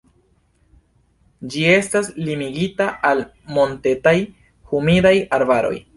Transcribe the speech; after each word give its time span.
Ĝi 1.55 1.61
estas 1.73 2.09
limigita 2.29 2.89
al 3.11 3.23
montetaj 3.59 4.15
humidaj 4.73 5.17
arbaroj. 5.39 5.77